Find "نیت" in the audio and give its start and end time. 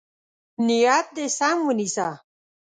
0.65-1.07